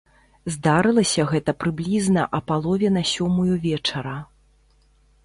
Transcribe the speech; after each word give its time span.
Здарылася 0.53 1.25
гэта 1.33 1.51
прыблізна 1.63 2.23
а 2.37 2.39
палове 2.53 2.87
на 2.97 3.03
сёмую 3.13 3.53
вечара. 3.67 4.15